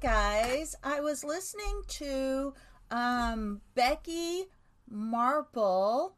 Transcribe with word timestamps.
guys. 0.00 0.74
I 0.82 1.00
was 1.00 1.24
listening 1.24 1.82
to 1.88 2.52
um, 2.90 3.60
Becky 3.74 4.44
Marple. 4.90 6.16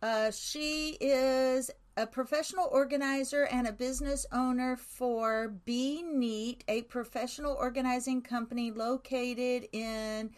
Uh, 0.00 0.30
she 0.32 0.96
is 1.00 1.70
a 1.96 2.06
professional 2.06 2.68
organizer 2.72 3.44
and 3.44 3.66
a 3.66 3.72
business 3.72 4.26
owner 4.32 4.76
for 4.76 5.48
Bee 5.64 6.02
Neat, 6.02 6.64
a 6.66 6.82
professional 6.82 7.54
organizing 7.54 8.22
company 8.22 8.72
located 8.72 9.68
in 9.72 10.30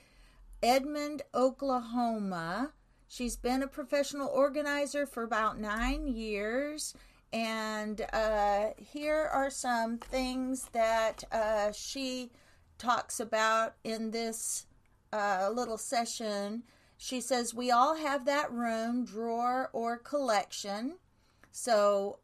Edmond, 0.62 1.22
Oklahoma. 1.34 2.72
She's 3.08 3.36
been 3.36 3.62
a 3.62 3.68
professional 3.68 4.28
organizer 4.28 5.06
for 5.06 5.22
about 5.22 5.58
nine 5.58 6.06
years. 6.06 6.94
And 7.32 8.04
uh, 8.12 8.70
here 8.76 9.28
are 9.32 9.50
some 9.50 9.98
things 9.98 10.68
that 10.72 11.24
uh, 11.32 11.72
she 11.72 12.30
talks 12.78 13.20
about 13.20 13.74
in 13.84 14.10
this 14.10 14.66
uh, 15.12 15.50
little 15.52 15.78
session. 15.78 16.64
She 16.96 17.20
says, 17.20 17.54
We 17.54 17.70
all 17.70 17.96
have 17.96 18.24
that 18.26 18.50
room, 18.52 19.04
drawer, 19.04 19.70
or 19.72 19.98
collection. 19.98 20.96
So, 21.50 22.18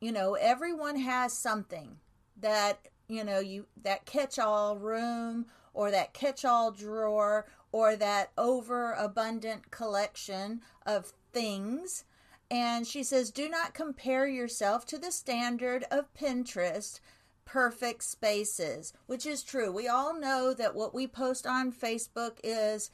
you 0.00 0.12
know, 0.12 0.34
everyone 0.34 0.96
has 1.00 1.32
something 1.32 1.96
that, 2.40 2.88
you 3.08 3.24
know, 3.24 3.40
you 3.40 3.66
that 3.82 4.06
catch 4.06 4.38
all 4.38 4.76
room 4.76 5.46
or 5.74 5.90
that 5.90 6.14
catch 6.14 6.44
all 6.44 6.70
drawer 6.70 7.46
or 7.72 7.96
that 7.96 8.30
overabundant 8.36 9.70
collection 9.70 10.60
of 10.86 11.12
things 11.32 12.04
and 12.50 12.86
she 12.86 13.02
says, 13.02 13.30
do 13.30 13.48
not 13.48 13.74
compare 13.74 14.26
yourself 14.26 14.86
to 14.86 14.98
the 14.98 15.10
standard 15.10 15.84
of 15.90 16.12
Pinterest 16.14 17.00
perfect 17.46 18.02
spaces, 18.02 18.92
which 19.06 19.24
is 19.24 19.42
true. 19.42 19.72
We 19.72 19.88
all 19.88 20.18
know 20.18 20.52
that 20.52 20.74
what 20.74 20.92
we 20.92 21.06
post 21.06 21.46
on 21.46 21.72
Facebook 21.72 22.38
is 22.44 22.90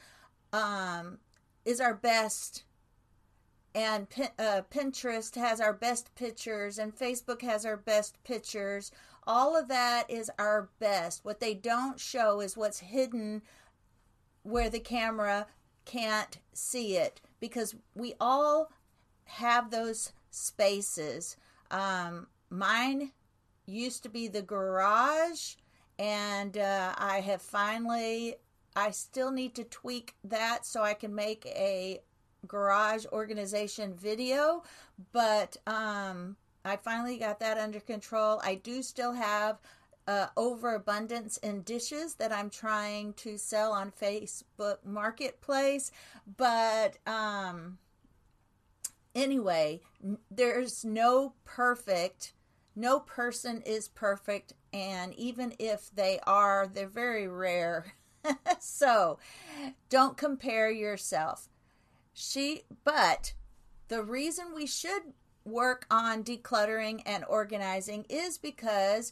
um, 0.53 1.17
is 1.65 1.81
our 1.81 1.95
best, 1.95 2.63
and 3.75 4.07
uh, 4.39 4.61
Pinterest 4.71 5.35
has 5.35 5.59
our 5.59 5.73
best 5.73 6.15
pictures, 6.15 6.77
and 6.77 6.95
Facebook 6.95 7.41
has 7.41 7.65
our 7.65 7.75
best 7.75 8.23
pictures. 8.23 8.91
All 9.25 9.57
of 9.57 9.67
that 9.67 10.09
is 10.09 10.29
our 10.37 10.69
best. 10.79 11.25
What 11.25 11.39
they 11.39 11.53
don't 11.53 11.99
show 11.99 12.39
is 12.39 12.55
what's 12.55 12.79
hidden 12.79 13.41
where 14.43 14.69
the 14.69 14.79
camera 14.79 15.47
can't 15.85 16.37
see 16.53 16.95
it 16.97 17.21
because 17.39 17.75
we 17.95 18.13
all 18.19 18.71
have 19.25 19.71
those 19.71 20.11
spaces. 20.29 21.37
Um, 21.71 22.27
mine 22.49 23.11
used 23.65 24.03
to 24.03 24.09
be 24.09 24.27
the 24.27 24.41
garage, 24.41 25.55
and 25.99 26.57
uh, 26.57 26.93
I 26.97 27.21
have 27.21 27.41
finally, 27.41 28.35
I 28.75 28.91
still 28.91 29.31
need 29.31 29.55
to 29.55 29.63
tweak 29.63 30.15
that 30.23 30.65
so 30.65 30.81
I 30.81 30.93
can 30.93 31.13
make 31.13 31.45
a 31.45 32.01
garage 32.47 33.05
organization 33.11 33.93
video, 33.93 34.63
but 35.11 35.57
um, 35.67 36.35
I 36.65 36.77
finally 36.77 37.17
got 37.17 37.39
that 37.39 37.57
under 37.57 37.79
control. 37.79 38.41
I 38.43 38.55
do 38.55 38.81
still 38.81 39.13
have 39.13 39.57
uh, 40.07 40.27
overabundance 40.35 41.37
in 41.37 41.61
dishes 41.61 42.15
that 42.15 42.33
I'm 42.33 42.49
trying 42.49 43.13
to 43.13 43.37
sell 43.37 43.71
on 43.71 43.91
Facebook 43.91 44.77
Marketplace, 44.85 45.91
but 46.37 46.97
um, 47.07 47.77
anyway, 49.15 49.81
there's 50.29 50.83
no 50.83 51.33
perfect, 51.45 52.33
no 52.75 52.99
person 52.99 53.61
is 53.65 53.87
perfect, 53.87 54.53
and 54.71 55.13
even 55.15 55.53
if 55.59 55.89
they 55.93 56.19
are, 56.25 56.67
they're 56.67 56.87
very 56.87 57.27
rare. 57.27 57.93
so 58.59 59.19
don't 59.89 60.17
compare 60.17 60.71
yourself. 60.71 61.49
She, 62.13 62.63
but 62.83 63.33
the 63.87 64.03
reason 64.03 64.55
we 64.55 64.65
should 64.65 65.13
work 65.45 65.85
on 65.91 66.23
decluttering 66.23 67.01
and 67.05 67.25
organizing 67.27 68.05
is 68.09 68.37
because 68.37 69.11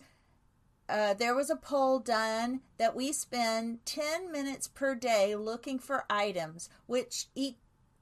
uh, 0.87 1.13
there 1.13 1.35
was 1.35 1.49
a 1.49 1.55
poll 1.55 1.99
done 1.99 2.61
that 2.77 2.95
we 2.95 3.11
spend 3.11 3.85
10 3.85 4.31
minutes 4.31 4.67
per 4.67 4.95
day 4.95 5.35
looking 5.35 5.79
for 5.79 6.05
items, 6.09 6.69
which 6.85 7.27
e- 7.35 7.55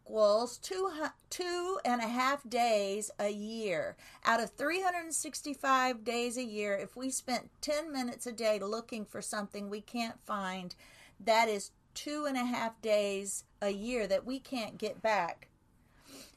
equals 0.10 0.58
two, 0.58 0.92
two 1.30 1.78
and 1.86 2.02
a 2.02 2.08
half 2.08 2.48
days 2.50 3.12
a 3.20 3.30
year. 3.30 3.96
Out 4.26 4.42
of 4.42 4.50
365 4.52 6.04
days 6.04 6.36
a 6.36 6.44
year, 6.44 6.76
if 6.76 6.96
we 6.96 7.12
spent 7.12 7.52
10 7.62 7.92
minutes 7.92 8.26
a 8.26 8.32
day 8.32 8.60
looking 8.60 9.06
for 9.06 9.22
something 9.22 9.70
we 9.70 9.82
can't 9.82 10.20
find, 10.26 10.76
that 11.20 11.48
is 11.48 11.72
two 11.94 12.26
and 12.28 12.38
a 12.38 12.46
half 12.46 12.82
days 12.82 13.44
a 13.62 13.70
year 13.70 14.08
that 14.08 14.26
we 14.26 14.40
can't 14.40 14.80
get 14.80 15.00
back. 15.02 15.48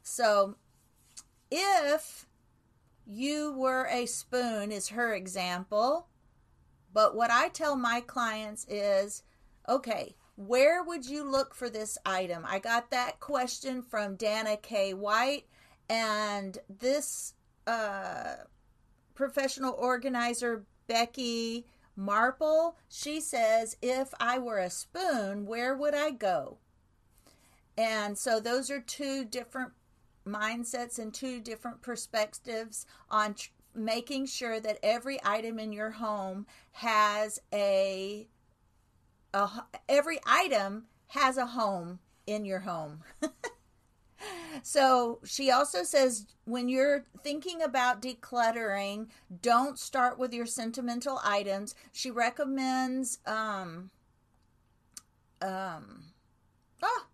So 0.03 0.57
if 1.51 2.27
you 3.07 3.55
were 3.57 3.87
a 3.91 4.05
spoon, 4.05 4.71
is 4.71 4.89
her 4.89 5.15
example. 5.15 6.09
But 6.93 7.17
what 7.17 7.31
I 7.31 7.49
tell 7.49 7.77
my 7.77 8.03
clients 8.03 8.67
is 8.69 9.23
okay, 9.67 10.15
where 10.37 10.83
would 10.83 11.07
you 11.07 11.29
look 11.29 11.55
for 11.55 11.69
this 11.69 11.99
item? 12.07 12.45
I 12.49 12.59
got 12.59 12.91
that 12.91 13.21
question 13.21 13.83
from 13.83 14.17
Dana 14.17 14.57
K. 14.57 14.95
White, 14.95 15.47
and 15.89 16.59
this 16.69 17.35
uh, 17.67 18.37
professional 19.15 19.75
organizer, 19.75 20.65
Becky 20.87 21.67
Marple, 21.97 22.77
she 22.89 23.21
says, 23.21 23.77
If 23.83 24.13
I 24.19 24.39
were 24.39 24.59
a 24.59 24.71
spoon, 24.71 25.47
where 25.47 25.77
would 25.77 25.95
I 25.95 26.11
go? 26.11 26.59
And 27.77 28.19
so 28.19 28.41
those 28.41 28.71
are 28.71 28.81
two 28.81 29.25
different 29.25 29.73
mindsets 30.27 30.99
and 30.99 31.13
two 31.13 31.41
different 31.41 31.83
perspectives 31.83 32.87
on 33.11 33.35
tr- 33.35 33.51
making 33.75 34.27
sure 34.27 34.61
that 34.61 34.79
every 34.83 35.19
item 35.25 35.59
in 35.59 35.73
your 35.73 35.91
home 35.91 36.47
has 36.73 37.39
a 37.53 38.29
a, 39.35 39.49
every 39.89 40.19
item 40.27 40.85
has 41.09 41.37
a 41.37 41.47
home 41.47 41.99
in 42.27 42.45
your 42.45 42.61
home. 42.61 43.01
so 44.63 45.19
she 45.25 45.51
also 45.51 45.83
says 45.83 46.27
when 46.45 46.69
you're 46.69 47.05
thinking 47.23 47.63
about 47.63 48.03
decluttering, 48.03 49.09
don't 49.41 49.79
start 49.79 50.19
with 50.19 50.33
your 50.33 50.47
sentimental 50.47 51.21
items. 51.25 51.75
She 51.93 52.11
recommends 52.11 53.19
um 53.27 53.91
um 55.41 56.05
oh, 56.83 57.07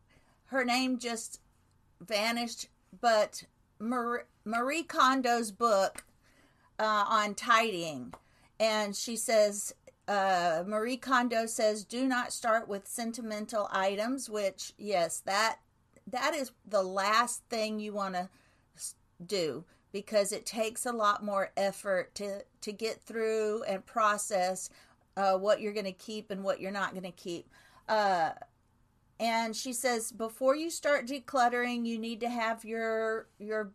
her 0.47 0.65
name 0.65 0.99
just 0.99 1.41
vanished, 2.01 2.69
but 3.01 3.45
Marie, 3.79 4.23
Marie 4.45 4.83
Kondo's 4.83 5.51
book 5.51 6.05
uh, 6.79 7.05
on 7.09 7.35
tidying. 7.35 8.15
And 8.61 8.97
she 8.97 9.17
says 9.17 9.75
uh, 10.09 10.65
Marie 10.67 10.97
Kondo 10.97 11.47
says, 11.47 11.85
"Do 11.85 12.07
not 12.07 12.33
start 12.33 12.67
with 12.67 12.89
sentimental 12.89 13.69
items." 13.71 14.29
Which, 14.31 14.73
yes, 14.79 15.21
that 15.21 15.59
that 16.07 16.35
is 16.35 16.51
the 16.67 16.83
last 16.83 17.43
thing 17.51 17.79
you 17.79 17.93
want 17.93 18.15
to 18.15 18.29
do 19.25 19.65
because 19.93 20.33
it 20.33 20.47
takes 20.47 20.87
a 20.87 20.93
lot 20.93 21.25
more 21.25 21.51
effort 21.57 22.15
to 22.17 22.43
to 22.63 22.73
get 22.73 23.03
through 23.03 23.63
and 23.65 23.85
process 23.85 24.71
uh, 25.17 25.37
what 25.37 25.61
you're 25.61 25.73
going 25.73 25.85
to 25.85 25.93
keep 25.93 26.31
and 26.31 26.43
what 26.43 26.61
you're 26.61 26.71
not 26.71 26.93
going 26.93 27.03
to 27.03 27.11
keep. 27.11 27.51
Uh, 27.89 28.31
and 29.21 29.57
she 29.57 29.73
says 29.73 30.13
before 30.13 30.55
you 30.55 30.71
start 30.71 31.07
decluttering, 31.07 31.85
you 31.85 31.99
need 31.99 32.21
to 32.21 32.29
have 32.29 32.65
your 32.65 33.27
your 33.39 33.73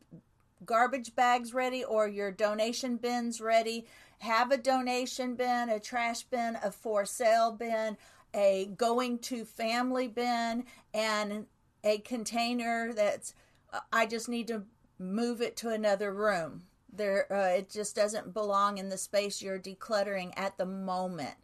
garbage 0.66 1.16
bags 1.16 1.53
ready 1.53 1.84
or 1.84 2.07
your 2.07 2.31
donation 2.31 2.97
bins 2.97 3.41
ready 3.41 3.85
have 4.24 4.51
a 4.51 4.57
donation 4.57 5.35
bin, 5.35 5.69
a 5.69 5.79
trash 5.79 6.24
bin, 6.24 6.57
a 6.63 6.72
for 6.72 7.06
sale 7.06 7.51
bin, 7.51 7.97
a 8.33 8.69
going 8.77 9.19
to 9.19 9.44
family 9.44 10.07
bin, 10.07 10.63
and 10.94 11.45
a 11.83 11.98
container 12.00 12.94
that's 12.94 13.33
uh, 13.74 13.80
I 13.92 14.06
just 14.06 14.30
need 14.30 14.48
to 14.48 14.63
move 14.98 15.42
it 15.42 15.57
to 15.57 15.69
another 15.69 16.13
room. 16.13 16.63
There, 16.92 17.31
uh, 17.31 17.57
it 17.57 17.69
just 17.69 17.95
doesn't 17.95 18.33
belong 18.33 18.77
in 18.77 18.89
the 18.89 18.98
space 18.98 19.42
you're 19.42 19.59
decluttering 19.59 20.31
at 20.38 20.57
the 20.57 20.66
moment. 20.66 21.36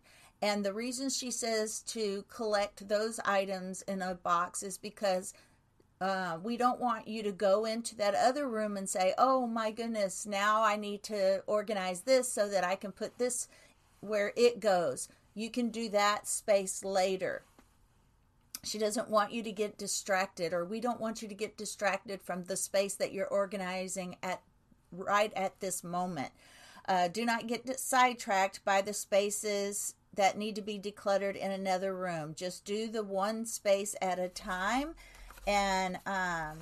And 0.41 0.63
the 0.63 0.73
reason 0.73 1.09
she 1.09 1.31
says 1.31 1.81
to 1.87 2.23
collect 2.29 2.87
those 2.87 3.19
items 3.25 3.81
in 3.81 4.01
a 4.01 4.15
box 4.15 4.63
is 4.63 4.77
because 4.77 5.33
uh, 6.01 6.37
we 6.41 6.55
don't 6.55 6.79
want 6.79 7.07
you 7.07 7.23
to 7.23 7.31
go 7.31 7.65
into 7.65 7.95
that 7.97 8.15
other 8.15 8.47
room 8.47 8.77
and 8.77 8.87
say, 8.87 9.13
oh 9.17 9.45
my 9.45 9.71
goodness, 9.71 10.25
now 10.25 10.63
I 10.63 10.75
need 10.77 11.03
to 11.03 11.43
organize 11.45 12.01
this 12.01 12.31
so 12.31 12.47
that 12.49 12.63
I 12.63 12.75
can 12.75 12.91
put 12.91 13.17
this 13.17 13.47
where 13.99 14.31
it 14.37 14.59
goes. 14.59 15.09
You 15.35 15.49
can 15.49 15.69
do 15.69 15.89
that 15.89 16.27
space 16.27 16.83
later. 16.83 17.43
She 18.63 18.77
doesn't 18.77 19.09
want 19.09 19.31
you 19.31 19.43
to 19.43 19.51
get 19.51 19.77
distracted, 19.77 20.53
or 20.53 20.65
we 20.65 20.81
don't 20.81 20.99
want 20.99 21.21
you 21.21 21.27
to 21.27 21.35
get 21.35 21.57
distracted 21.57 22.21
from 22.21 22.43
the 22.43 22.57
space 22.57 22.95
that 22.95 23.13
you're 23.13 23.27
organizing 23.27 24.17
at 24.21 24.41
right 24.91 25.31
at 25.33 25.59
this 25.59 25.83
moment. 25.83 26.31
Uh, 26.87 27.07
do 27.07 27.25
not 27.25 27.47
get 27.47 27.79
sidetracked 27.79 28.65
by 28.65 28.81
the 28.81 28.93
spaces 28.93 29.95
that 30.15 30.37
need 30.37 30.55
to 30.55 30.61
be 30.61 30.79
decluttered 30.79 31.35
in 31.35 31.51
another 31.51 31.95
room. 31.95 32.33
Just 32.35 32.65
do 32.65 32.87
the 32.87 33.03
one 33.03 33.45
space 33.45 33.95
at 34.01 34.19
a 34.19 34.27
time, 34.27 34.95
and 35.47 35.97
um, 36.05 36.57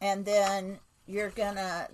and 0.00 0.24
then 0.24 0.78
you're 1.06 1.30
gonna 1.30 1.88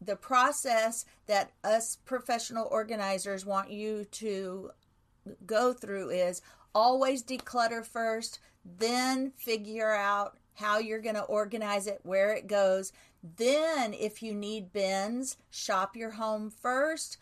the 0.00 0.16
process 0.16 1.04
that 1.26 1.52
us 1.62 1.96
professional 2.04 2.68
organizers 2.70 3.46
want 3.46 3.70
you 3.70 4.04
to 4.10 4.70
go 5.46 5.72
through 5.72 6.10
is 6.10 6.42
always 6.74 7.22
declutter 7.22 7.84
first, 7.84 8.40
then 8.64 9.30
figure 9.36 9.92
out 9.92 10.36
how 10.54 10.78
you're 10.78 11.00
going 11.00 11.14
to 11.14 11.22
organize 11.22 11.86
it, 11.86 12.00
where 12.02 12.32
it 12.34 12.46
goes. 12.46 12.92
Then, 13.36 13.94
if 13.94 14.22
you 14.22 14.34
need 14.34 14.72
bins, 14.72 15.36
shop 15.50 15.96
your 15.96 16.10
home 16.10 16.50
first 16.50 17.18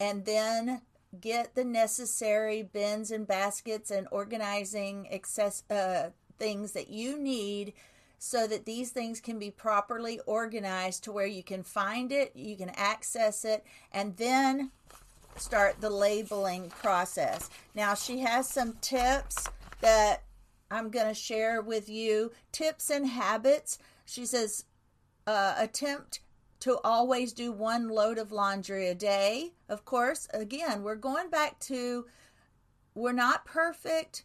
and 0.00 0.24
then 0.24 0.80
get 1.18 1.54
the 1.54 1.64
necessary 1.64 2.62
bins 2.62 3.10
and 3.10 3.26
baskets 3.26 3.90
and 3.90 4.06
organizing 4.10 5.08
access 5.12 5.64
uh, 5.70 6.10
things 6.38 6.72
that 6.72 6.88
you 6.88 7.18
need 7.18 7.72
so 8.18 8.46
that 8.46 8.66
these 8.66 8.90
things 8.90 9.20
can 9.20 9.38
be 9.38 9.50
properly 9.50 10.20
organized 10.26 11.02
to 11.04 11.12
where 11.12 11.26
you 11.26 11.42
can 11.42 11.62
find 11.62 12.12
it, 12.12 12.30
you 12.36 12.54
can 12.54 12.70
access 12.76 13.44
it, 13.44 13.64
and 13.92 14.16
then 14.18 14.70
start 15.36 15.80
the 15.80 15.90
labeling 15.90 16.68
process. 16.68 17.48
Now, 17.74 17.94
she 17.94 18.18
has 18.18 18.46
some 18.46 18.74
tips 18.82 19.48
that 19.80 20.22
I'm 20.70 20.90
going 20.90 21.08
to 21.08 21.14
share 21.14 21.62
with 21.62 21.88
you 21.88 22.32
tips 22.52 22.90
and 22.90 23.06
habits. 23.06 23.78
She 24.04 24.26
says, 24.26 24.64
uh, 25.26 25.54
attempt 25.56 26.20
to 26.60 26.78
always 26.84 27.32
do 27.32 27.50
one 27.52 27.88
load 27.88 28.18
of 28.18 28.32
laundry 28.32 28.88
a 28.88 28.94
day. 28.94 29.52
Of 29.68 29.84
course, 29.84 30.28
again, 30.32 30.82
we're 30.82 30.96
going 30.96 31.30
back 31.30 31.58
to 31.60 32.06
we're 32.94 33.12
not 33.12 33.44
perfect, 33.44 34.24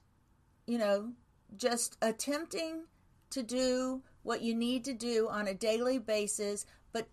you 0.68 0.78
know, 0.78 1.14
just 1.56 1.98
attempting 2.02 2.84
to 3.30 3.44
do 3.44 4.02
what 4.24 4.42
you 4.42 4.56
need 4.56 4.84
to 4.86 4.94
do 4.94 5.30
on 5.30 5.48
a 5.48 5.54
daily 5.54 6.00
basis, 6.00 6.66
but 6.92 7.08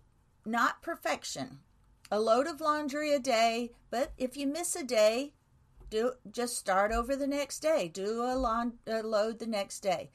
not 0.45 0.81
perfection. 0.81 1.59
A 2.11 2.19
load 2.19 2.47
of 2.47 2.59
laundry 2.59 3.13
a 3.13 3.19
day, 3.19 3.71
but 3.89 4.11
if 4.17 4.35
you 4.35 4.47
miss 4.47 4.75
a 4.75 4.83
day, 4.83 5.33
do 5.89 6.13
just 6.31 6.57
start 6.57 6.91
over 6.91 7.15
the 7.15 7.27
next 7.27 7.59
day. 7.59 7.87
Do 7.87 8.23
a, 8.23 8.35
lawn, 8.35 8.73
a 8.87 9.03
load 9.03 9.39
the 9.39 9.47
next 9.47 9.81
day, 9.81 10.09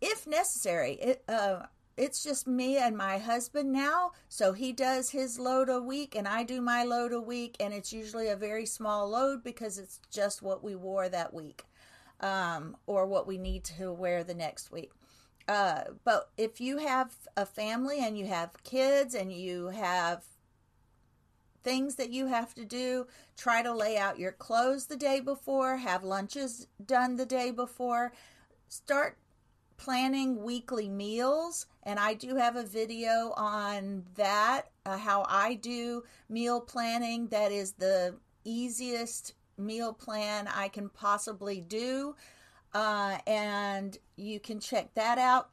if 0.00 0.26
necessary. 0.26 0.92
It, 0.94 1.24
uh, 1.28 1.64
it's 1.98 2.22
just 2.22 2.46
me 2.46 2.78
and 2.78 2.96
my 2.96 3.18
husband 3.18 3.72
now. 3.72 4.12
So 4.28 4.52
he 4.52 4.72
does 4.72 5.10
his 5.10 5.38
load 5.38 5.68
a 5.68 5.82
week 5.82 6.14
and 6.14 6.28
I 6.28 6.44
do 6.44 6.60
my 6.60 6.84
load 6.84 7.12
a 7.12 7.20
week. 7.20 7.56
And 7.60 7.74
it's 7.74 7.92
usually 7.92 8.28
a 8.28 8.36
very 8.36 8.64
small 8.64 9.08
load 9.08 9.42
because 9.42 9.78
it's 9.78 10.00
just 10.10 10.40
what 10.40 10.62
we 10.62 10.76
wore 10.76 11.08
that 11.08 11.34
week 11.34 11.64
um, 12.20 12.76
or 12.86 13.06
what 13.06 13.26
we 13.26 13.36
need 13.36 13.64
to 13.64 13.92
wear 13.92 14.22
the 14.22 14.34
next 14.34 14.70
week. 14.70 14.92
Uh, 15.48 15.84
but 16.04 16.30
if 16.36 16.60
you 16.60 16.78
have 16.78 17.12
a 17.36 17.44
family 17.44 17.98
and 18.00 18.16
you 18.16 18.26
have 18.26 18.62
kids 18.62 19.14
and 19.14 19.32
you 19.32 19.68
have 19.68 20.24
things 21.64 21.96
that 21.96 22.10
you 22.10 22.26
have 22.26 22.54
to 22.54 22.64
do, 22.64 23.06
try 23.36 23.62
to 23.62 23.74
lay 23.74 23.96
out 23.96 24.18
your 24.18 24.32
clothes 24.32 24.86
the 24.86 24.96
day 24.96 25.20
before, 25.20 25.78
have 25.78 26.04
lunches 26.04 26.68
done 26.84 27.16
the 27.16 27.26
day 27.26 27.50
before. 27.50 28.12
Start 28.68 29.16
planning 29.78 30.42
weekly 30.42 30.88
meals 30.88 31.66
and 31.84 31.98
i 31.98 32.12
do 32.12 32.36
have 32.36 32.56
a 32.56 32.62
video 32.62 33.32
on 33.36 34.04
that 34.16 34.70
uh, 34.84 34.98
how 34.98 35.24
i 35.28 35.54
do 35.54 36.02
meal 36.28 36.60
planning 36.60 37.26
that 37.28 37.50
is 37.50 37.72
the 37.72 38.14
easiest 38.44 39.34
meal 39.56 39.92
plan 39.92 40.46
i 40.48 40.68
can 40.68 40.88
possibly 40.90 41.60
do 41.60 42.14
uh, 42.74 43.18
and 43.26 43.98
you 44.16 44.40
can 44.40 44.60
check 44.60 44.94
that 44.94 45.18
out. 45.18 45.50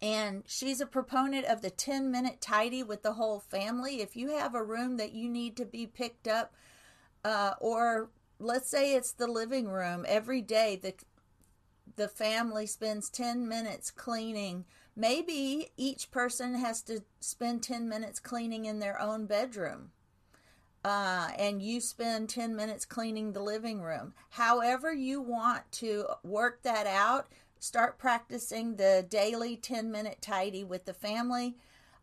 And 0.00 0.42
she's 0.46 0.80
a 0.80 0.86
proponent 0.86 1.46
of 1.46 1.62
the 1.62 1.70
10 1.70 2.10
minute 2.10 2.40
tidy 2.40 2.82
with 2.82 3.02
the 3.02 3.14
whole 3.14 3.40
family. 3.40 4.00
If 4.00 4.16
you 4.16 4.36
have 4.36 4.54
a 4.54 4.62
room 4.62 4.96
that 4.98 5.12
you 5.12 5.28
need 5.28 5.56
to 5.56 5.64
be 5.64 5.86
picked 5.86 6.28
up 6.28 6.52
uh, 7.24 7.54
or 7.60 8.10
let's 8.38 8.68
say 8.68 8.94
it's 8.94 9.12
the 9.12 9.26
living 9.26 9.68
room 9.68 10.04
every 10.06 10.42
day 10.42 10.76
the 10.76 10.92
the 11.96 12.08
family 12.08 12.66
spends 12.66 13.10
10 13.10 13.48
minutes 13.48 13.90
cleaning. 13.90 14.64
Maybe 14.96 15.70
each 15.76 16.10
person 16.10 16.54
has 16.54 16.82
to 16.82 17.02
spend 17.20 17.62
10 17.62 17.88
minutes 17.88 18.20
cleaning 18.20 18.64
in 18.64 18.78
their 18.78 19.00
own 19.00 19.26
bedroom. 19.26 19.90
Uh, 20.84 21.30
and 21.38 21.62
you 21.62 21.80
spend 21.80 22.28
10 22.28 22.54
minutes 22.54 22.84
cleaning 22.84 23.32
the 23.32 23.42
living 23.42 23.80
room. 23.80 24.12
However, 24.30 24.92
you 24.92 25.20
want 25.20 25.70
to 25.72 26.04
work 26.22 26.62
that 26.62 26.86
out, 26.86 27.28
start 27.58 27.96
practicing 27.98 28.76
the 28.76 29.06
daily 29.08 29.56
10 29.56 29.90
minute 29.90 30.18
tidy 30.20 30.62
with 30.62 30.84
the 30.84 30.92
family. 30.92 31.56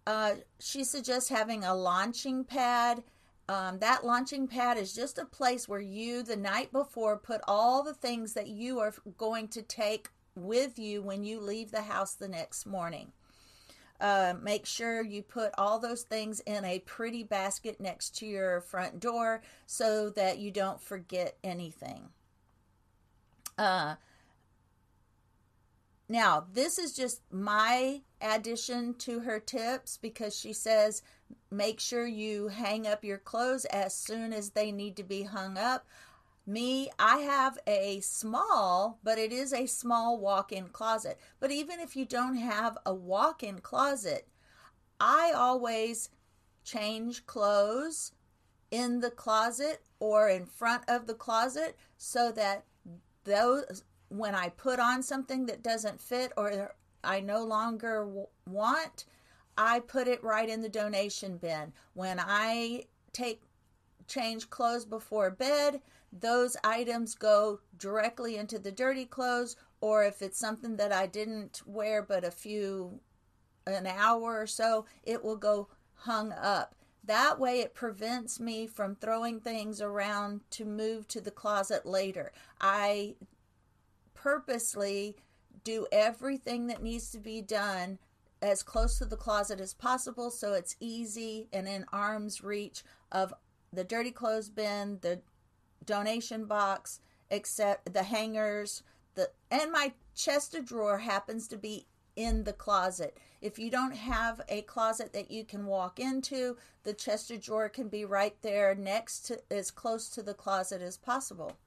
Uh, 0.08 0.34
she 0.60 0.84
suggests 0.84 1.30
having 1.30 1.64
a 1.64 1.76
launching 1.76 2.44
pad 2.44 3.04
um, 3.52 3.80
that 3.80 4.06
launching 4.06 4.48
pad 4.48 4.78
is 4.78 4.96
just 4.96 5.18
a 5.18 5.26
place 5.26 5.68
where 5.68 5.82
you, 5.82 6.24
the 6.24 6.38
night 6.38 6.72
before, 6.72 7.18
put 7.18 7.42
all 7.50 7.84
the 7.84 7.94
things 7.94 8.32
that 8.32 8.48
you 8.48 8.80
are 8.80 8.94
going 9.18 9.50
to 9.50 9.62
take 9.62 10.08
with 10.36 10.80
you 10.80 11.02
when 11.02 11.26
you 11.26 11.42
leave 11.42 11.70
the 11.70 11.82
house 11.82 12.14
the 12.14 12.30
next 12.30 12.66
morning. 12.66 13.12
Uh, 14.00 14.36
make 14.42 14.66
sure 14.66 15.04
you 15.04 15.22
put 15.22 15.52
all 15.58 15.80
those 15.80 16.04
things 16.04 16.40
in 16.46 16.64
a 16.64 16.80
pretty 16.80 17.24
basket 17.24 17.82
next 17.82 18.16
to 18.20 18.26
your 18.26 18.62
front 18.62 19.02
door 19.02 19.42
so 19.66 20.10
that 20.12 20.40
you 20.40 20.50
don't 20.50 20.82
forget 20.82 21.36
anything. 21.44 22.08
Uh, 23.58 23.96
now, 26.12 26.46
this 26.52 26.78
is 26.78 26.92
just 26.92 27.22
my 27.32 28.02
addition 28.20 28.96
to 28.96 29.22
her 29.22 29.40
tips 29.40 29.96
because 29.96 30.38
she 30.38 30.52
says 30.52 31.04
make 31.50 31.80
sure 31.80 32.06
you 32.06 32.50
hang 32.50 32.86
up 32.86 33.06
your 33.06 33.18
clothes 33.18 33.64
as 33.64 33.96
soon 33.96 34.34
as 34.34 34.50
they 34.50 34.74
need 34.74 34.98
to 34.98 35.04
be 35.04 35.24
hung 35.24 35.58
up. 35.58 35.88
Me, 36.46 36.90
I 37.00 37.20
have 37.20 37.58
a 37.66 38.02
small, 38.02 39.00
but 39.06 39.18
it 39.18 39.32
is 39.32 39.54
a 39.54 39.68
small 39.68 40.20
walk 40.20 40.52
in 40.52 40.68
closet. 40.68 41.18
But 41.40 41.50
even 41.50 41.80
if 41.80 41.96
you 41.96 42.04
don't 42.04 42.36
have 42.36 42.78
a 42.86 42.94
walk 42.94 43.42
in 43.42 43.60
closet, 43.60 44.28
I 45.00 45.32
always 45.34 46.10
change 46.66 47.26
clothes 47.26 48.12
in 48.70 49.00
the 49.00 49.12
closet 49.12 49.84
or 50.02 50.28
in 50.28 50.46
front 50.46 50.84
of 50.90 51.08
the 51.08 51.14
closet 51.14 51.78
so 51.96 52.34
that 52.34 52.66
those 53.24 53.86
when 54.12 54.36
I 54.36 54.50
put 54.50 54.80
on 54.80 55.02
something 55.02 55.46
that 55.46 55.64
doesn't 55.64 56.02
fit 56.02 56.34
or 56.36 56.76
I 57.04 57.22
no 57.22 57.44
longer 57.44 58.04
w- 58.04 58.28
want, 58.46 59.06
I 59.58 59.80
put 59.80 60.08
it 60.08 60.24
right 60.24 60.50
in 60.50 60.62
the 60.62 60.70
donation 60.70 61.38
bin. 61.38 61.72
When 61.94 62.20
I 62.20 62.86
take 63.14 63.42
change 64.08 64.50
clothes 64.50 64.84
before 64.84 65.32
bed, 65.32 65.82
those 66.12 66.58
items 66.62 67.16
go 67.16 67.62
directly 67.78 68.36
into 68.36 68.60
the 68.60 68.72
dirty 68.72 69.06
clothes 69.06 69.56
or 69.80 70.04
if 70.04 70.22
it's 70.22 70.38
something 70.38 70.76
that 70.76 70.92
I 70.92 71.08
didn't 71.08 71.62
wear 71.66 72.04
but 72.04 72.26
a 72.26 72.32
few 72.32 73.00
an 73.66 73.88
hour 73.88 74.42
or 74.42 74.48
so, 74.48 74.86
it 75.04 75.24
will 75.24 75.38
go 75.38 75.70
hung 75.94 76.34
up. 76.34 76.76
That 77.04 77.40
way, 77.40 77.62
it 77.62 77.74
prevents 77.74 78.40
me 78.40 78.68
from 78.68 78.96
throwing 78.96 79.40
things 79.40 79.82
around 79.82 80.42
to 80.52 80.66
move 80.66 81.08
to 81.10 81.22
the 81.22 81.32
closet 81.32 81.86
later. 81.86 82.32
I 82.60 83.16
purposely 84.22 85.16
do 85.64 85.88
everything 85.92 86.68
that 86.68 86.84
needs 86.84 87.12
to 87.12 87.20
be 87.20 87.42
done 87.42 87.98
as 88.42 88.64
close 88.64 88.98
to 88.98 89.06
the 89.06 89.16
closet 89.16 89.62
as 89.62 89.74
possible 89.74 90.32
so 90.32 90.54
it's 90.54 90.76
easy 90.80 91.48
and 91.54 91.68
in 91.68 91.86
arm's 91.94 92.44
reach 92.44 92.84
of 93.12 93.34
the 93.72 93.84
dirty 93.84 94.12
clothes 94.12 94.50
bin, 94.50 95.00
the 95.02 95.22
donation 95.86 96.46
box, 96.46 97.00
except 97.30 97.94
the 97.94 98.04
hangers, 98.04 98.84
the 99.16 99.30
and 99.50 99.72
my 99.72 99.94
chest 100.16 100.56
of 100.56 100.66
drawer 100.66 101.00
happens 101.00 101.48
to 101.48 101.58
be 101.58 101.86
in 102.16 102.44
the 102.44 102.54
closet. 102.54 103.18
If 103.42 103.58
you 103.58 103.72
don't 103.72 103.96
have 103.96 104.42
a 104.50 104.62
closet 104.64 105.14
that 105.14 105.32
you 105.32 105.46
can 105.46 105.66
walk 105.66 106.00
into, 106.00 106.58
the 106.84 106.94
chest 106.94 107.32
of 107.32 107.42
drawer 107.42 107.70
can 107.70 107.88
be 107.88 108.06
right 108.06 108.36
there 108.42 108.76
next 108.76 109.22
to 109.28 109.40
as 109.50 109.72
close 109.72 110.10
to 110.10 110.22
the 110.22 110.34
closet 110.34 110.82
as 110.82 110.98
possible. 110.98 111.58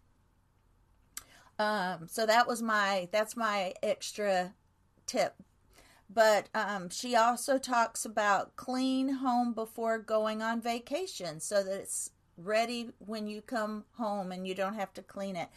Um, 1.58 2.08
so 2.08 2.26
that 2.26 2.48
was 2.48 2.62
my 2.62 3.08
that's 3.12 3.36
my 3.36 3.74
extra 3.82 4.54
tip. 5.06 5.34
But 6.10 6.48
um, 6.54 6.90
she 6.90 7.16
also 7.16 7.58
talks 7.58 8.04
about 8.04 8.56
clean 8.56 9.08
home 9.14 9.54
before 9.54 9.98
going 9.98 10.42
on 10.42 10.60
vacation 10.60 11.40
so 11.40 11.62
that 11.62 11.80
it's 11.80 12.10
ready 12.36 12.90
when 12.98 13.26
you 13.26 13.40
come 13.40 13.84
home 13.96 14.32
and 14.32 14.46
you 14.46 14.54
don't 14.54 14.74
have 14.74 14.92
to 14.94 15.02
clean 15.02 15.36
it. 15.36 15.48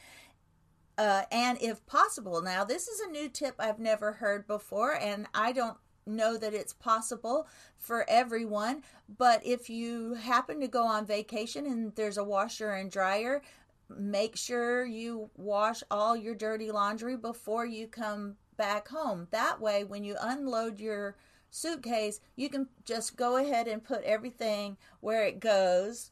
Uh, 0.98 1.24
and 1.32 1.62
if 1.62 1.86
possible, 1.86 2.42
now 2.42 2.64
this 2.64 2.88
is 2.88 3.00
a 3.02 3.12
new 3.12 3.30
tip 3.30 3.56
I've 3.60 3.80
never 3.80 4.14
heard 4.14 4.48
before, 4.48 4.96
and 4.96 5.28
I 5.34 5.52
don't 5.52 5.78
know 6.08 6.38
that 6.38 6.54
it's 6.54 6.74
possible 6.74 7.48
for 7.78 8.10
everyone, 8.10 8.82
but 9.18 9.46
if 9.46 9.70
you 9.70 10.16
happen 10.16 10.60
to 10.62 10.68
go 10.68 10.88
on 10.88 11.06
vacation 11.06 11.66
and 11.68 11.94
there's 11.96 12.18
a 12.18 12.24
washer 12.24 12.72
and 12.72 12.90
dryer, 12.90 13.42
make 13.90 14.36
sure 14.36 14.86
you 14.86 15.30
wash 15.36 15.84
all 15.90 16.16
your 16.16 16.36
dirty 16.36 16.72
laundry 16.72 17.18
before 17.18 17.66
you 17.66 17.88
come 17.88 18.36
back 18.58 18.88
home. 18.88 19.28
That 19.32 19.62
way, 19.62 19.84
when 19.84 20.04
you 20.04 20.16
unload 20.22 20.80
your 20.80 21.16
suitcase, 21.50 22.20
you 22.36 22.50
can 22.50 22.68
just 22.86 23.16
go 23.16 23.38
ahead 23.38 23.68
and 23.68 23.84
put 23.84 24.04
everything 24.04 24.78
where 25.00 25.26
it 25.26 25.40
goes. 25.40 26.12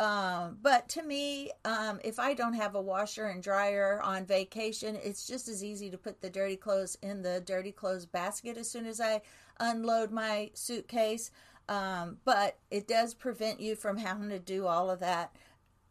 Um, 0.00 0.58
but 0.62 0.88
to 0.90 1.02
me, 1.02 1.50
um, 1.64 1.98
if 2.04 2.20
I 2.20 2.34
don't 2.34 2.52
have 2.52 2.76
a 2.76 2.80
washer 2.80 3.26
and 3.26 3.42
dryer 3.42 4.00
on 4.02 4.26
vacation, 4.26 4.96
it's 5.02 5.26
just 5.26 5.48
as 5.48 5.64
easy 5.64 5.90
to 5.90 5.98
put 5.98 6.20
the 6.20 6.30
dirty 6.30 6.56
clothes 6.56 6.96
in 7.02 7.22
the 7.22 7.40
dirty 7.40 7.72
clothes 7.72 8.06
basket 8.06 8.56
as 8.56 8.70
soon 8.70 8.86
as 8.86 9.00
I 9.00 9.22
unload 9.58 10.12
my 10.12 10.50
suitcase. 10.54 11.32
Um, 11.68 12.18
but 12.24 12.58
it 12.70 12.86
does 12.86 13.12
prevent 13.12 13.60
you 13.60 13.74
from 13.74 13.96
having 13.96 14.28
to 14.30 14.38
do 14.38 14.66
all 14.66 14.88
of 14.88 15.00
that. 15.00 15.34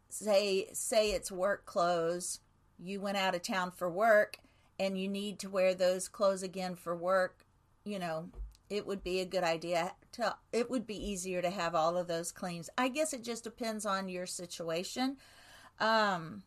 Say, 0.08 0.68
say 0.72 1.12
it's 1.12 1.30
work 1.30 1.66
clothes. 1.66 2.40
You 2.78 3.00
went 3.00 3.16
out 3.16 3.34
of 3.34 3.42
town 3.42 3.72
for 3.72 3.90
work 3.90 4.38
and 4.78 4.98
you 4.98 5.08
need 5.08 5.38
to 5.40 5.50
wear 5.50 5.74
those 5.74 6.08
clothes 6.08 6.42
again 6.42 6.74
for 6.74 6.94
work. 6.96 7.44
You 7.84 7.98
know, 7.98 8.28
it 8.70 8.86
would 8.86 9.02
be 9.02 9.20
a 9.20 9.26
good 9.26 9.44
idea 9.44 9.92
to 10.12 10.36
it 10.52 10.70
would 10.70 10.86
be 10.86 10.96
easier 10.96 11.40
to 11.42 11.50
have 11.50 11.74
all 11.74 11.96
of 11.96 12.06
those 12.06 12.32
cleans 12.32 12.68
i 12.76 12.88
guess 12.88 13.12
it 13.12 13.24
just 13.24 13.44
depends 13.44 13.86
on 13.86 14.08
your 14.08 14.26
situation 14.26 15.16
um, 15.80 16.42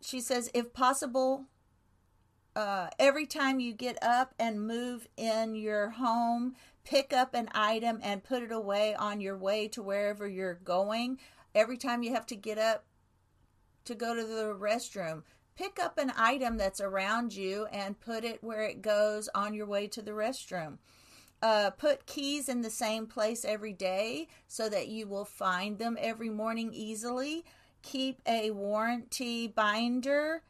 she 0.00 0.20
says 0.20 0.50
if 0.54 0.72
possible 0.72 1.44
uh, 2.56 2.88
every 2.98 3.26
time 3.26 3.60
you 3.60 3.72
get 3.72 4.02
up 4.02 4.34
and 4.38 4.66
move 4.66 5.06
in 5.16 5.54
your 5.54 5.90
home 5.90 6.54
pick 6.84 7.12
up 7.12 7.34
an 7.34 7.48
item 7.54 8.00
and 8.02 8.24
put 8.24 8.42
it 8.42 8.52
away 8.52 8.94
on 8.94 9.20
your 9.20 9.36
way 9.36 9.68
to 9.68 9.82
wherever 9.82 10.26
you're 10.26 10.54
going 10.54 11.18
every 11.54 11.76
time 11.76 12.02
you 12.02 12.12
have 12.12 12.26
to 12.26 12.36
get 12.36 12.58
up 12.58 12.84
to 13.84 13.94
go 13.94 14.14
to 14.14 14.24
the 14.24 14.54
restroom 14.58 15.22
pick 15.56 15.78
up 15.78 15.98
an 15.98 16.12
item 16.16 16.56
that's 16.56 16.80
around 16.80 17.34
you 17.34 17.66
and 17.72 18.00
put 18.00 18.24
it 18.24 18.42
where 18.42 18.62
it 18.62 18.82
goes 18.82 19.28
on 19.34 19.54
your 19.54 19.66
way 19.66 19.86
to 19.86 20.02
the 20.02 20.12
restroom 20.12 20.78
uh, 21.42 21.70
put 21.70 22.06
keys 22.06 22.48
in 22.48 22.60
the 22.60 22.70
same 22.70 23.06
place 23.06 23.44
every 23.44 23.72
day 23.72 24.28
so 24.46 24.68
that 24.68 24.88
you 24.88 25.06
will 25.06 25.24
find 25.24 25.78
them 25.78 25.96
every 25.98 26.28
morning 26.28 26.70
easily. 26.72 27.44
Keep 27.82 28.20
a 28.26 28.50
warranty 28.50 29.48
binder 29.48 30.42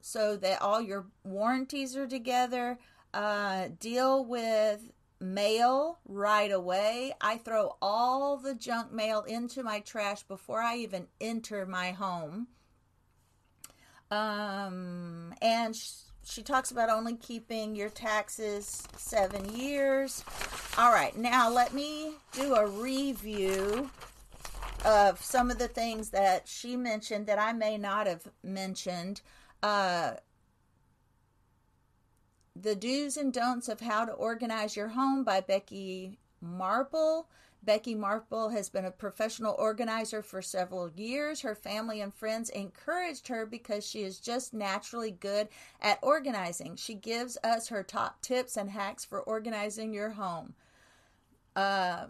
so 0.00 0.36
that 0.36 0.62
all 0.62 0.80
your 0.80 1.06
warranties 1.24 1.96
are 1.96 2.06
together. 2.06 2.78
Uh, 3.12 3.68
deal 3.80 4.24
with 4.24 4.92
mail 5.20 5.98
right 6.06 6.52
away. 6.52 7.12
I 7.20 7.38
throw 7.38 7.76
all 7.82 8.36
the 8.36 8.54
junk 8.54 8.92
mail 8.92 9.22
into 9.22 9.64
my 9.64 9.80
trash 9.80 10.22
before 10.22 10.62
I 10.62 10.76
even 10.76 11.08
enter 11.20 11.66
my 11.66 11.90
home. 11.90 12.46
Um, 14.10 15.34
and 15.40 15.76
she 16.24 16.42
talks 16.42 16.70
about 16.70 16.90
only 16.90 17.16
keeping 17.16 17.74
your 17.74 17.90
taxes 17.90 18.82
seven 18.96 19.56
years. 19.56 20.24
All 20.76 20.92
right, 20.92 21.16
now 21.16 21.50
let 21.50 21.72
me 21.72 22.14
do 22.32 22.54
a 22.54 22.66
review 22.66 23.90
of 24.84 25.20
some 25.22 25.50
of 25.50 25.58
the 25.58 25.68
things 25.68 26.10
that 26.10 26.48
she 26.48 26.76
mentioned 26.76 27.26
that 27.26 27.38
I 27.38 27.52
may 27.52 27.76
not 27.76 28.06
have 28.06 28.26
mentioned. 28.42 29.20
Uh, 29.62 30.12
the 32.56 32.74
Do's 32.74 33.16
and 33.16 33.32
Don'ts 33.32 33.68
of 33.68 33.80
How 33.80 34.04
to 34.04 34.12
Organize 34.12 34.76
Your 34.76 34.88
Home 34.88 35.24
by 35.24 35.40
Becky 35.40 36.18
Marple. 36.40 37.28
Becky 37.62 37.94
Marple 37.94 38.48
has 38.50 38.68
been 38.68 38.84
a 38.84 38.90
professional 38.90 39.54
organizer 39.58 40.22
for 40.22 40.40
several 40.40 40.90
years. 40.96 41.42
Her 41.42 41.54
family 41.54 42.00
and 42.00 42.12
friends 42.12 42.48
encouraged 42.50 43.28
her 43.28 43.44
because 43.44 43.86
she 43.86 44.02
is 44.02 44.18
just 44.18 44.54
naturally 44.54 45.10
good 45.10 45.48
at 45.80 45.98
organizing. 46.02 46.76
She 46.76 46.94
gives 46.94 47.36
us 47.44 47.68
her 47.68 47.82
top 47.82 48.22
tips 48.22 48.56
and 48.56 48.70
hacks 48.70 49.04
for 49.04 49.20
organizing 49.20 49.92
your 49.92 50.10
home. 50.10 50.54
Uh, 51.54 52.06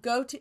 go 0.00 0.24
to 0.24 0.40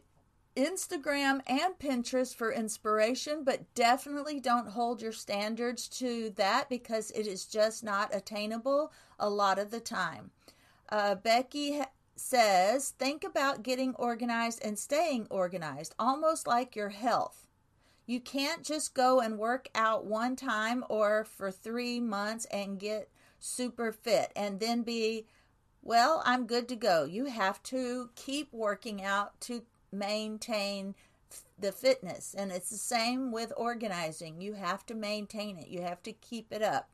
Instagram 0.55 1.41
and 1.47 1.77
Pinterest 1.79 2.33
for 2.33 2.51
inspiration, 2.51 3.43
but 3.43 3.73
definitely 3.73 4.39
don't 4.39 4.69
hold 4.69 5.01
your 5.01 5.11
standards 5.11 5.87
to 5.87 6.31
that 6.35 6.69
because 6.69 7.11
it 7.11 7.27
is 7.27 7.45
just 7.45 7.83
not 7.83 8.13
attainable 8.15 8.91
a 9.19 9.29
lot 9.29 9.57
of 9.57 9.71
the 9.71 9.79
time. 9.79 10.31
Uh, 10.89 11.15
Becky 11.15 11.81
says 12.15 12.89
think 12.91 13.23
about 13.23 13.63
getting 13.63 13.95
organized 13.95 14.63
and 14.63 14.77
staying 14.77 15.27
organized, 15.29 15.95
almost 15.97 16.47
like 16.47 16.75
your 16.75 16.89
health. 16.89 17.47
You 18.05 18.19
can't 18.19 18.63
just 18.63 18.93
go 18.93 19.19
and 19.19 19.39
work 19.39 19.69
out 19.73 20.05
one 20.05 20.35
time 20.35 20.83
or 20.89 21.23
for 21.23 21.51
three 21.51 21.99
months 21.99 22.45
and 22.51 22.79
get 22.79 23.09
super 23.39 23.91
fit 23.91 24.31
and 24.35 24.59
then 24.59 24.83
be, 24.83 25.25
well, 25.81 26.21
I'm 26.25 26.45
good 26.45 26.67
to 26.69 26.75
go. 26.75 27.05
You 27.05 27.25
have 27.25 27.63
to 27.63 28.09
keep 28.15 28.51
working 28.53 29.03
out 29.03 29.39
to 29.41 29.63
maintain 29.91 30.95
the 31.57 31.71
fitness. 31.71 32.35
And 32.37 32.51
it's 32.51 32.69
the 32.69 32.77
same 32.77 33.31
with 33.31 33.53
organizing. 33.55 34.41
You 34.41 34.53
have 34.53 34.85
to 34.87 34.95
maintain 34.95 35.57
it, 35.57 35.67
you 35.67 35.81
have 35.81 36.03
to 36.03 36.13
keep 36.13 36.51
it 36.51 36.61
up. 36.61 36.89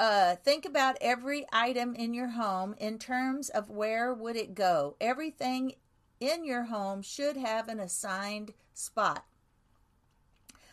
Uh, 0.00 0.34
think 0.34 0.64
about 0.64 0.96
every 1.02 1.44
item 1.52 1.94
in 1.94 2.14
your 2.14 2.28
home 2.28 2.74
in 2.78 2.98
terms 2.98 3.50
of 3.50 3.68
where 3.68 4.14
would 4.14 4.34
it 4.34 4.54
go. 4.54 4.96
Everything 4.98 5.74
in 6.18 6.42
your 6.42 6.64
home 6.64 7.02
should 7.02 7.36
have 7.36 7.68
an 7.68 7.78
assigned 7.78 8.54
spot. 8.72 9.26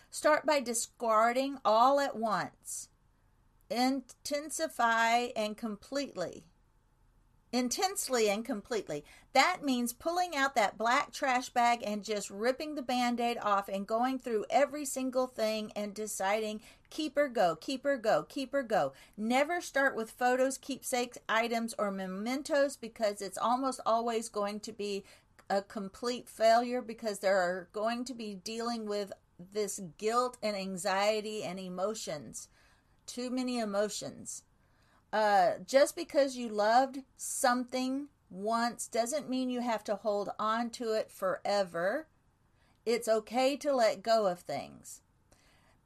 Start 0.10 0.46
by 0.46 0.62
discarding 0.62 1.58
all 1.66 2.00
at 2.00 2.16
once. 2.16 2.88
Intensify 3.70 5.28
and 5.36 5.58
completely 5.58 6.46
intensely 7.52 8.30
and 8.30 8.44
completely. 8.44 9.04
That 9.34 9.64
means 9.64 9.94
pulling 9.94 10.36
out 10.36 10.56
that 10.56 10.78
black 10.78 11.12
trash 11.12 11.50
bag 11.50 11.84
and 11.86 12.04
just 12.04 12.30
ripping 12.30 12.76
the 12.76 12.82
band 12.82 13.20
aid 13.20 13.38
off 13.42 13.70
and 13.70 13.88
going 13.88 14.20
through 14.20 14.46
every 14.50 14.86
single 14.86 15.28
thing 15.28 15.72
and 15.76 15.94
deciding 15.94 16.62
keep 16.90 17.18
or 17.18 17.28
go, 17.28 17.56
keep 17.56 17.86
or 17.86 17.98
go, 17.98 18.24
keep 18.28 18.54
or 18.54 18.64
go. 18.64 18.94
Never 19.16 19.62
start 19.62 19.96
with 19.96 20.12
photos, 20.12 20.58
keepsakes, 20.58 21.18
items, 21.30 21.74
or 21.78 21.92
mementos 21.92 22.76
because 22.76 23.22
it's 23.22 23.38
almost 23.38 23.80
always 23.86 24.30
going 24.30 24.60
to 24.62 24.72
be 24.72 25.04
a 25.50 25.62
complete 25.62 26.28
failure 26.28 26.82
because 26.82 27.20
there 27.20 27.38
are 27.38 27.70
going 27.72 28.04
to 28.06 28.14
be 28.14 28.36
dealing 28.36 28.86
with 28.86 29.14
this 29.54 29.80
guilt 29.98 30.38
and 30.42 30.56
anxiety 30.56 31.44
and 31.44 31.60
emotions. 31.60 32.50
Too 33.06 33.30
many 33.30 33.60
emotions. 33.60 34.44
Uh, 35.12 35.52
just 35.66 35.96
because 35.96 36.36
you 36.36 36.50
loved 36.50 37.00
something 37.16 38.08
once 38.30 38.88
doesn't 38.88 39.30
mean 39.30 39.50
you 39.50 39.62
have 39.62 39.84
to 39.86 39.96
hold 39.96 40.30
on 40.38 40.70
to 40.70 40.94
it 40.94 41.10
forever. 41.10 42.08
It's 42.86 43.08
okay 43.08 43.56
to 43.58 43.74
let 43.74 44.04
go 44.04 44.28
of 44.28 44.40
things. 44.40 45.02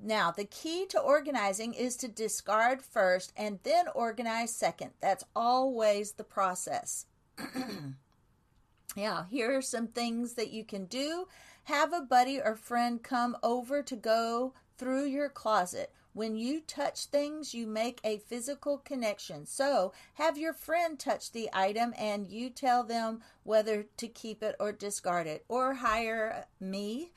Now, 0.03 0.31
the 0.31 0.45
key 0.45 0.87
to 0.89 0.99
organizing 0.99 1.75
is 1.75 1.95
to 1.97 2.07
discard 2.07 2.81
first 2.81 3.31
and 3.37 3.59
then 3.61 3.85
organize 3.93 4.53
second. 4.53 4.91
That's 4.99 5.23
always 5.35 6.13
the 6.13 6.23
process. 6.23 7.05
yeah, 8.95 9.25
here 9.29 9.55
are 9.55 9.61
some 9.61 9.87
things 9.87 10.33
that 10.33 10.49
you 10.49 10.63
can 10.63 10.85
do. 10.85 11.27
Have 11.65 11.93
a 11.93 12.01
buddy 12.01 12.41
or 12.41 12.55
friend 12.55 13.03
come 13.03 13.37
over 13.43 13.83
to 13.83 13.95
go 13.95 14.53
through 14.77 15.05
your 15.05 15.29
closet. 15.29 15.93
When 16.13 16.35
you 16.35 16.61
touch 16.61 17.05
things, 17.05 17.53
you 17.53 17.67
make 17.67 18.01
a 18.03 18.17
physical 18.17 18.77
connection. 18.77 19.45
So, 19.45 19.93
have 20.15 20.37
your 20.37 20.53
friend 20.53 20.99
touch 20.99 21.31
the 21.31 21.49
item 21.53 21.93
and 21.97 22.29
you 22.29 22.49
tell 22.49 22.83
them 22.83 23.21
whether 23.43 23.83
to 23.97 24.07
keep 24.07 24.43
it 24.43 24.55
or 24.59 24.73
discard 24.73 25.27
it, 25.27 25.45
or 25.47 25.75
hire 25.75 26.47
me 26.59 27.11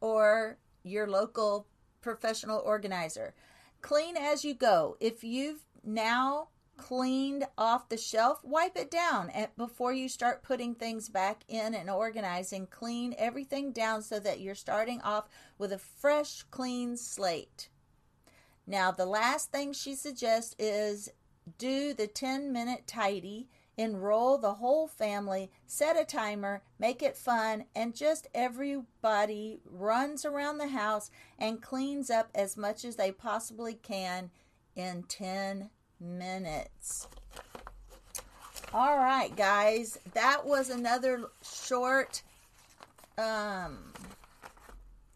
or 0.00 0.58
your 0.82 1.08
local 1.08 1.66
professional 2.00 2.58
organizer. 2.58 3.34
Clean 3.80 4.16
as 4.16 4.44
you 4.44 4.54
go. 4.54 4.96
If 5.00 5.22
you've 5.22 5.64
now 5.84 6.48
cleaned 6.76 7.44
off 7.56 7.88
the 7.88 7.96
shelf, 7.96 8.42
wipe 8.42 8.76
it 8.76 8.90
down 8.90 9.30
before 9.56 9.92
you 9.92 10.08
start 10.08 10.42
putting 10.42 10.74
things 10.74 11.08
back 11.08 11.44
in 11.46 11.74
and 11.74 11.88
organizing. 11.88 12.66
Clean 12.66 13.14
everything 13.16 13.70
down 13.70 14.02
so 14.02 14.18
that 14.18 14.40
you're 14.40 14.56
starting 14.56 15.00
off 15.02 15.28
with 15.58 15.72
a 15.72 15.78
fresh, 15.78 16.42
clean 16.50 16.96
slate. 16.96 17.68
Now, 18.66 18.90
the 18.90 19.06
last 19.06 19.50
thing 19.50 19.72
she 19.72 19.94
suggests 19.94 20.54
is 20.58 21.10
do 21.58 21.92
the 21.92 22.06
10 22.06 22.52
minute 22.52 22.86
tidy, 22.86 23.48
enroll 23.76 24.38
the 24.38 24.54
whole 24.54 24.86
family, 24.86 25.50
set 25.66 25.96
a 25.96 26.04
timer, 26.04 26.62
make 26.78 27.02
it 27.02 27.16
fun, 27.16 27.64
and 27.74 27.96
just 27.96 28.28
everybody 28.34 29.60
runs 29.68 30.24
around 30.24 30.58
the 30.58 30.68
house 30.68 31.10
and 31.38 31.62
cleans 31.62 32.10
up 32.10 32.28
as 32.34 32.56
much 32.56 32.84
as 32.84 32.96
they 32.96 33.10
possibly 33.10 33.74
can 33.74 34.30
in 34.76 35.02
10 35.04 35.70
minutes. 36.00 37.08
All 38.72 38.96
right, 38.96 39.34
guys, 39.36 39.98
that 40.14 40.46
was 40.46 40.70
another 40.70 41.28
short, 41.42 42.22
um, 43.18 43.92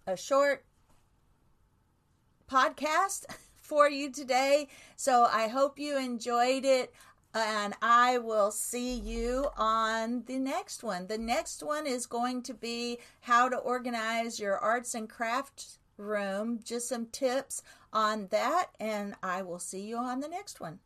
a 0.07 0.17
short 0.17 0.65
podcast 2.51 3.27
for 3.57 3.89
you 3.89 4.11
today. 4.11 4.69
So 4.97 5.27
I 5.31 5.49
hope 5.49 5.79
you 5.79 5.99
enjoyed 5.99 6.65
it. 6.65 6.93
And 7.35 7.75
I 7.83 8.17
will 8.17 8.51
see 8.51 8.95
you 8.95 9.49
on 9.59 10.23
the 10.27 10.39
next 10.39 10.83
one. 10.83 11.07
The 11.07 11.19
next 11.19 11.63
one 11.63 11.87
is 11.87 12.07
going 12.07 12.43
to 12.45 12.55
be 12.55 12.99
how 13.21 13.51
to 13.51 13.57
organize 13.57 14.41
your 14.41 14.57
arts 14.57 14.95
and 14.95 15.09
crafts 15.09 15.79
room. 15.99 16.61
Just 16.65 16.89
some 16.89 17.07
tips 17.07 17.63
on 17.93 18.29
that. 18.29 18.69
And 18.81 19.17
I 19.23 19.43
will 19.43 19.59
see 19.59 19.83
you 19.83 19.99
on 19.99 20.21
the 20.21 20.29
next 20.29 20.61
one. 20.61 20.79